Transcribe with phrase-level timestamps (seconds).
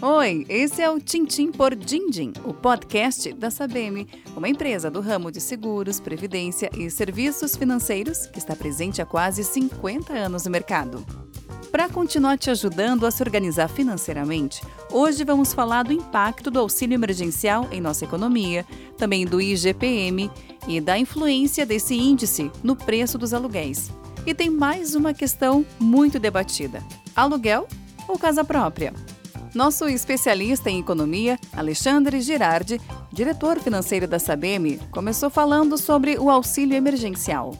[0.00, 5.28] Oi, esse é o Tintim por Dindim, o podcast da Sabem, uma empresa do ramo
[5.28, 11.04] de seguros, previdência e serviços financeiros que está presente há quase 50 anos no mercado.
[11.72, 14.62] Para continuar te ajudando a se organizar financeiramente,
[14.92, 18.64] hoje vamos falar do impacto do auxílio emergencial em nossa economia,
[18.96, 20.30] também do IGPM
[20.68, 23.90] e da influência desse índice no preço dos aluguéis.
[24.24, 26.84] E tem mais uma questão muito debatida:
[27.16, 27.66] aluguel
[28.06, 28.94] ou casa própria?
[29.58, 32.80] Nosso especialista em economia, Alexandre Girardi,
[33.12, 37.52] diretor financeiro da Sabem, começou falando sobre o auxílio emergencial.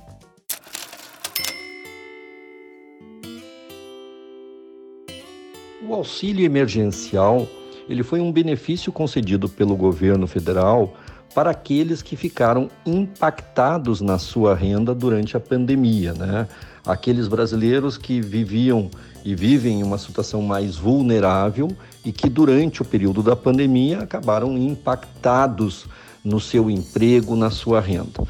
[5.82, 7.48] O auxílio emergencial,
[7.88, 10.94] ele foi um benefício concedido pelo governo federal
[11.34, 16.46] para aqueles que ficaram impactados na sua renda durante a pandemia, né?
[16.88, 18.90] Aqueles brasileiros que viviam
[19.22, 21.68] e vivem em uma situação mais vulnerável
[22.02, 25.86] e que durante o período da pandemia acabaram impactados
[26.24, 28.22] no seu emprego, na sua renda.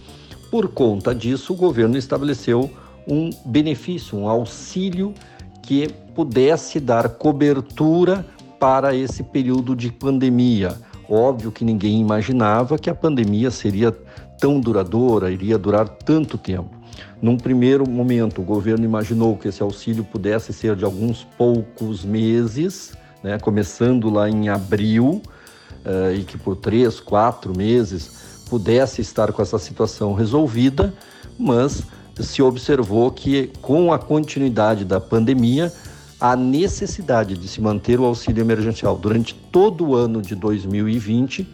[0.50, 2.68] Por conta disso, o governo estabeleceu
[3.06, 5.14] um benefício, um auxílio
[5.62, 8.26] que pudesse dar cobertura
[8.58, 10.76] para esse período de pandemia.
[11.08, 13.92] Óbvio que ninguém imaginava que a pandemia seria
[14.40, 16.77] tão duradoura, iria durar tanto tempo.
[17.20, 22.92] Num primeiro momento, o governo imaginou que esse auxílio pudesse ser de alguns poucos meses,
[23.22, 25.20] né, começando lá em abril,
[25.84, 30.94] uh, e que por três, quatro meses pudesse estar com essa situação resolvida,
[31.36, 31.82] mas
[32.20, 35.72] se observou que, com a continuidade da pandemia,
[36.20, 41.46] a necessidade de se manter o auxílio emergencial durante todo o ano de 2020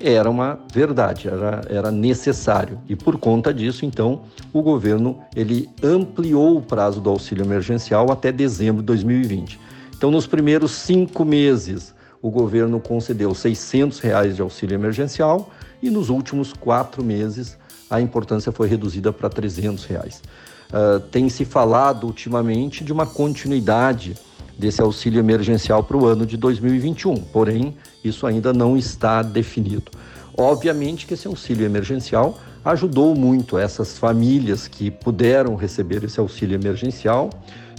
[0.00, 2.78] era uma verdade, era, era necessário.
[2.88, 8.32] E por conta disso, então, o governo ele ampliou o prazo do auxílio emergencial até
[8.32, 9.60] dezembro de 2020.
[9.94, 15.50] Então, nos primeiros cinco meses, o governo concedeu 600 reais de auxílio emergencial
[15.82, 20.22] e nos últimos quatro meses a importância foi reduzida para 300 reais.
[20.70, 24.16] Uh, tem se falado ultimamente de uma continuidade
[24.60, 29.90] desse auxílio emergencial para o ano de 2021, porém, isso ainda não está definido.
[30.36, 37.30] Obviamente que esse auxílio emergencial ajudou muito essas famílias que puderam receber esse auxílio emergencial,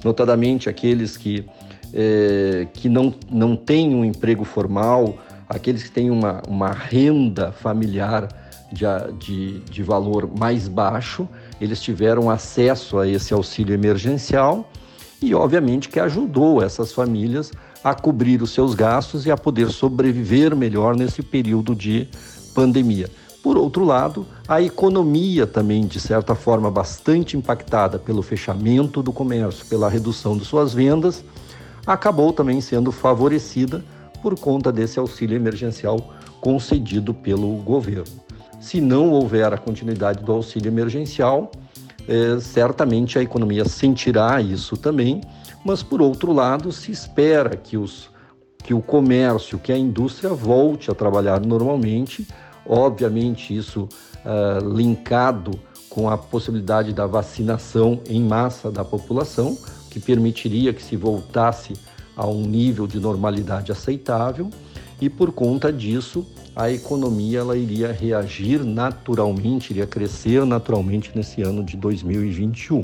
[0.04, 1.46] notadamente aqueles que,
[1.94, 8.28] é, que não, não têm um emprego formal, aqueles que têm uma, uma renda familiar
[8.72, 8.86] de,
[9.20, 14.68] de, de valor mais baixo, eles tiveram acesso a esse auxílio emergencial
[15.22, 17.52] e, obviamente, que ajudou essas famílias
[17.84, 22.08] a cobrir os seus gastos e a poder sobreviver melhor nesse período de
[22.56, 23.10] pandemia.
[23.44, 29.66] Por outro lado, a economia também, de certa forma, bastante impactada pelo fechamento do comércio,
[29.66, 31.24] pela redução de suas vendas,
[31.86, 33.84] acabou também sendo favorecida
[34.22, 38.06] por conta desse auxílio emergencial concedido pelo governo.
[38.60, 41.52] Se não houver a continuidade do auxílio emergencial,
[42.12, 45.22] é, certamente a economia sentirá isso também,
[45.64, 48.10] mas por outro lado, se espera que, os,
[48.66, 52.28] que o comércio, que a indústria volte a trabalhar normalmente,
[52.66, 53.88] obviamente isso
[54.26, 55.58] uh, linkado
[55.90, 59.58] com a possibilidade da vacinação em massa da população,
[59.90, 61.74] que permitiria que se voltasse
[62.16, 64.50] a um nível de normalidade aceitável,
[65.00, 71.64] e por conta disso a economia ela iria reagir naturalmente, iria crescer naturalmente nesse ano
[71.64, 72.82] de 2021.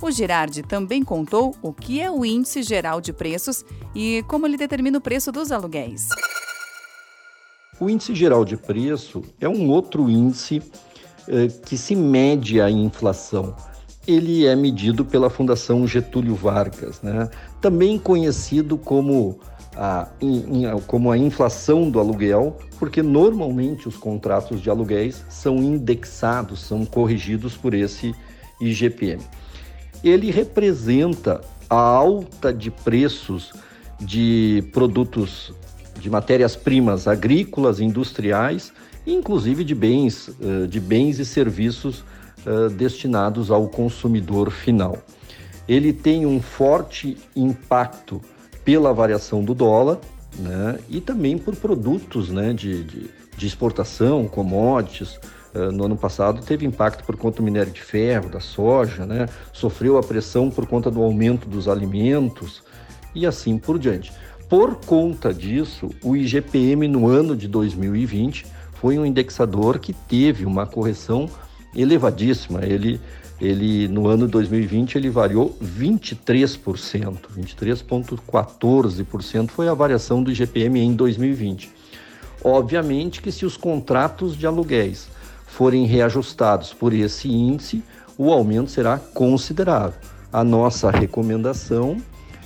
[0.00, 3.64] O Girardi também contou o que é o Índice Geral de Preços
[3.94, 6.08] e como ele determina o preço dos aluguéis.
[7.78, 10.60] O Índice Geral de Preço é um outro índice
[11.28, 13.54] eh, que se mede a inflação.
[14.06, 17.30] Ele é medido pela Fundação Getúlio Vargas, né?
[17.60, 19.38] também conhecido como
[19.82, 25.56] a, in, in, como a inflação do aluguel, porque normalmente os contratos de aluguéis são
[25.56, 28.14] indexados, são corrigidos por esse
[28.60, 29.20] IGPM.
[30.04, 33.52] Ele representa a alta de preços
[34.00, 35.52] de produtos
[35.98, 38.72] de matérias-primas agrícolas, industriais,
[39.04, 42.04] inclusive de bens, eh, de bens e serviços
[42.46, 44.96] eh, destinados ao consumidor final.
[45.66, 48.20] Ele tem um forte impacto
[48.64, 49.98] pela variação do dólar
[50.38, 55.18] né, e também por produtos né, de, de, de exportação, commodities.
[55.54, 59.28] Uh, no ano passado teve impacto por conta do minério de ferro, da soja, né,
[59.52, 62.62] sofreu a pressão por conta do aumento dos alimentos
[63.14, 64.12] e assim por diante.
[64.48, 70.66] Por conta disso, o IGPM no ano de 2020 foi um indexador que teve uma
[70.66, 71.28] correção
[71.74, 72.64] elevadíssima.
[72.64, 73.00] Ele
[73.40, 81.70] ele no ano 2020 ele variou 23%, 23.14% foi a variação do IGPM em 2020.
[82.44, 85.08] Obviamente que se os contratos de aluguéis
[85.46, 87.82] forem reajustados por esse índice,
[88.16, 89.98] o aumento será considerável.
[90.32, 91.98] A nossa recomendação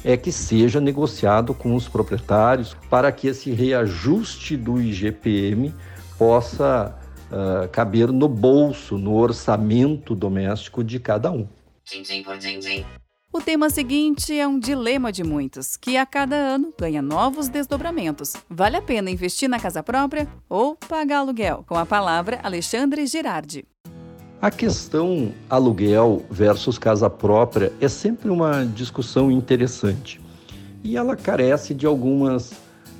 [0.04, 5.74] é que seja negociado com os proprietários para que esse reajuste do IGPM
[6.18, 6.94] possa
[7.36, 11.46] uh, caber no bolso, no orçamento doméstico de cada um.
[13.32, 18.32] O tema seguinte é um dilema de muitos, que a cada ano ganha novos desdobramentos.
[18.48, 21.62] Vale a pena investir na casa própria ou pagar aluguel?
[21.68, 23.64] Com a palavra, Alexandre Girardi.
[24.40, 30.20] A questão aluguel versus casa própria é sempre uma discussão interessante
[30.84, 32.52] e ela carece de algumas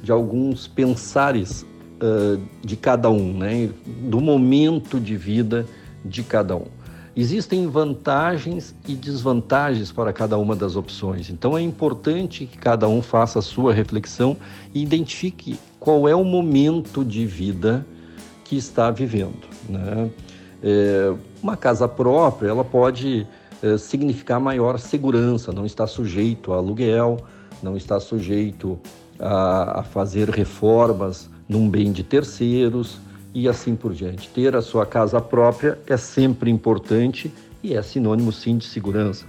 [0.03, 1.65] de alguns pensares
[2.02, 3.70] uh, de cada um, né?
[3.87, 5.66] do momento de vida
[6.04, 6.66] de cada um.
[7.14, 13.00] Existem vantagens e desvantagens para cada uma das opções, então é importante que cada um
[13.00, 14.37] faça a sua reflexão
[14.75, 17.87] e identifique qual é o momento de vida
[18.44, 19.49] que está vivendo.
[19.66, 20.10] Né?
[20.62, 23.26] É, uma casa própria, ela pode
[23.62, 27.19] é, significar maior segurança, não está sujeito a aluguel,
[27.62, 28.78] não está sujeito
[29.18, 32.98] a, a fazer reformas num bem de terceiros
[33.34, 34.28] e assim por diante.
[34.28, 37.32] Ter a sua casa própria é sempre importante
[37.62, 39.26] e é sinônimo sim de segurança.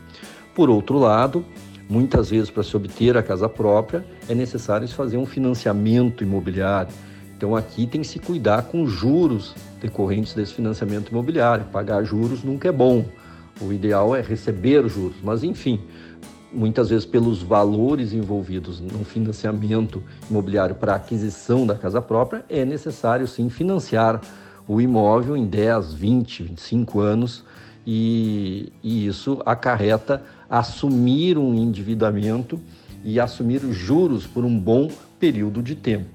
[0.55, 1.45] Por outro lado,
[1.89, 6.93] muitas vezes para se obter a casa própria é necessário fazer um financiamento imobiliário
[7.37, 11.65] então aqui tem que se cuidar com juros decorrentes desse financiamento imobiliário.
[11.65, 13.05] Pagar juros nunca é bom.
[13.61, 15.79] O ideal é receber juros, mas enfim,
[16.57, 23.27] muitas vezes pelos valores envolvidos no financiamento imobiliário para aquisição da casa própria, é necessário
[23.27, 24.19] sim financiar
[24.67, 27.43] o imóvel em 10, 20, 25 anos
[27.85, 32.59] e, e isso acarreta assumir um endividamento
[33.03, 34.89] e assumir juros por um bom
[35.19, 36.09] período de tempo.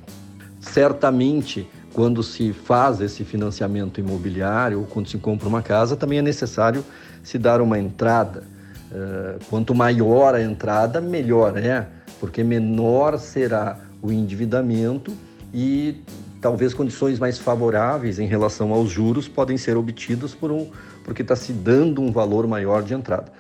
[0.61, 6.23] Certamente, quando se faz esse financiamento imobiliário ou quando se compra uma casa, também é
[6.23, 6.85] necessário
[7.23, 8.52] se dar uma entrada.
[8.93, 11.87] Uh, quanto maior a entrada, melhor é,
[12.21, 15.15] porque menor será o endividamento
[15.55, 16.03] e
[16.43, 20.71] talvez condições mais favoráveis em relação aos juros podem ser obtidas por um,
[21.05, 23.33] porque está se dando um valor maior de entrada.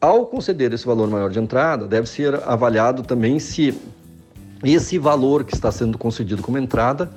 [0.00, 3.76] Ao conceder esse valor maior de entrada, deve ser avaliado também se
[4.62, 7.10] esse valor que está sendo concedido como entrada,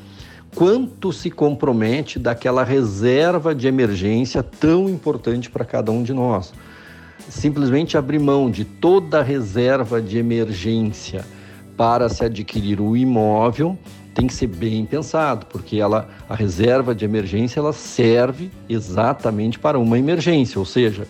[0.55, 6.53] quanto se compromete daquela reserva de emergência tão importante para cada um de nós.
[7.29, 11.25] Simplesmente abrir mão de toda a reserva de emergência
[11.75, 13.77] para se adquirir o imóvel
[14.13, 19.77] tem que ser bem pensado, porque ela, a reserva de emergência ela serve exatamente para
[19.77, 21.07] uma emergência, ou seja,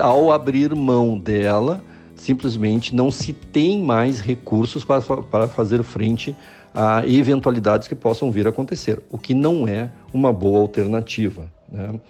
[0.00, 6.34] ao abrir mão dela, simplesmente não se tem mais recursos para, para fazer frente
[6.74, 11.44] a eventualidades que possam vir a acontecer, o que não é uma boa alternativa.
[11.70, 12.00] Né?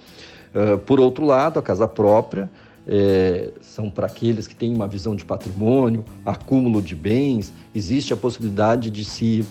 [0.54, 2.48] Uh, por outro lado, a casa própria
[2.92, 8.16] é, são para aqueles que têm uma visão de patrimônio, acúmulo de bens, existe a
[8.16, 9.46] possibilidade de se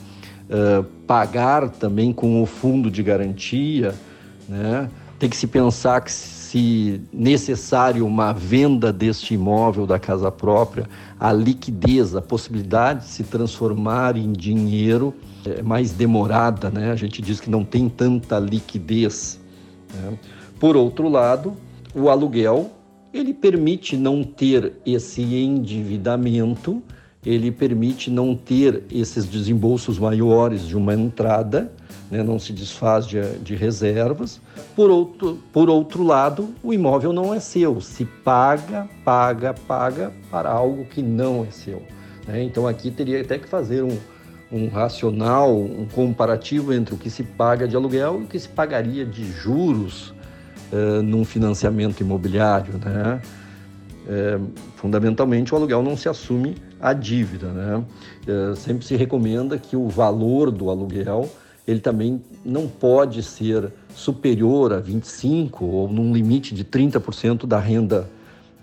[0.50, 3.96] uh, pagar também com o fundo de garantia,
[4.48, 4.90] né?
[5.18, 10.86] tem que se pensar que se necessário uma venda deste imóvel da casa própria,
[11.18, 15.14] a liquidez, a possibilidade de se transformar em dinheiro
[15.46, 16.92] é mais demorada, né?
[16.92, 19.40] A gente diz que não tem tanta liquidez.
[19.94, 20.18] Né?
[20.60, 21.54] Por outro lado,
[21.94, 22.72] o aluguel
[23.14, 26.82] ele permite não ter esse endividamento,
[27.26, 31.72] ele permite não ter esses desembolsos maiores de uma entrada
[32.10, 34.42] né, não se desfaz de, de, reservas.
[34.76, 40.50] Por outro, por outro lado, o imóvel não é seu, se paga, paga, paga para
[40.50, 41.84] algo que não é seu.
[42.28, 42.44] Né?
[42.44, 43.98] Então aqui teria até que fazer um,
[44.52, 48.50] um racional, um comparativo entre o que se paga de aluguel e o que se
[48.50, 50.14] pagaria de juros
[50.72, 52.74] uh, num financiamento imobiliário.
[52.78, 53.22] Né?
[54.08, 54.40] É,
[54.76, 57.48] fundamentalmente, o aluguel não se assume a dívida.
[57.48, 57.84] Né?
[58.28, 61.30] É, sempre se recomenda que o valor do aluguel
[61.70, 68.10] ele também não pode ser superior a 25% ou num limite de 30% da renda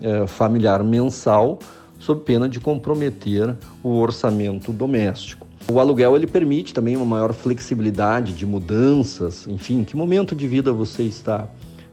[0.01, 1.57] eh, familiar mensal,
[1.97, 5.47] sob pena de comprometer o orçamento doméstico.
[5.71, 10.71] O aluguel ele permite também uma maior flexibilidade de mudanças, enfim, que momento de vida
[10.71, 11.47] você está.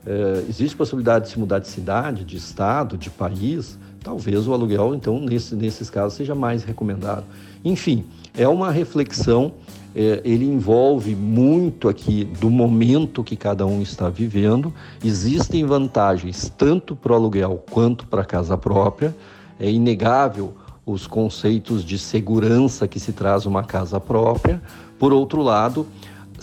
[0.06, 4.94] Eh, existe possibilidade de se mudar de cidade, de estado, de país, talvez o aluguel,
[4.94, 7.24] então, nesse, nesses casos, seja mais recomendado.
[7.64, 8.04] Enfim,
[8.36, 9.52] é uma reflexão,
[9.96, 14.72] é, ele envolve muito aqui do momento que cada um está vivendo.
[15.02, 19.16] Existem vantagens tanto para o aluguel quanto para a casa própria.
[19.58, 20.52] É inegável
[20.84, 24.60] os conceitos de segurança que se traz uma casa própria.
[24.98, 25.86] Por outro lado,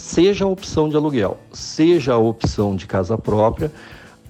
[0.01, 3.71] seja a opção de aluguel, seja a opção de casa própria,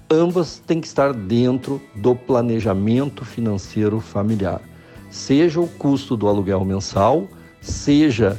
[0.08, 4.60] ambas têm que estar dentro do planejamento financeiro familiar.
[5.10, 7.26] Seja o custo do aluguel mensal,
[7.60, 8.38] seja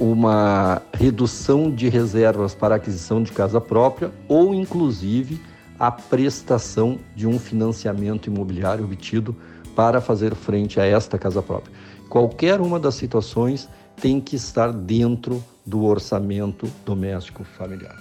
[0.00, 5.40] uma redução de reservas para aquisição de casa própria ou inclusive
[5.78, 9.34] a prestação de um financiamento imobiliário obtido
[9.76, 11.72] para fazer frente a esta casa própria.
[12.08, 13.68] Qualquer uma das situações
[14.00, 17.96] tem que estar dentro do orçamento doméstico familiar.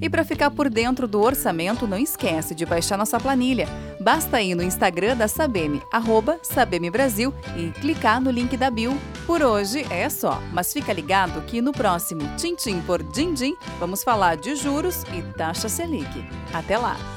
[0.00, 3.68] E para ficar por dentro do orçamento, não esquece de baixar nossa planilha.
[4.00, 8.96] Basta ir no Instagram da Sabem, arroba Sabem Brasil, e clicar no link da Bill.
[9.26, 14.36] Por hoje é só, mas fica ligado que no próximo Tintim por Dindim vamos falar
[14.36, 16.24] de juros e taxa Selic.
[16.52, 17.15] Até lá!